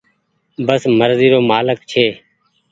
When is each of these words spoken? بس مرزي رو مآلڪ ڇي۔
بس 0.67 0.81
مرزي 0.99 1.27
رو 1.33 1.39
مآلڪ 1.49 1.79
ڇي۔ 1.91 2.05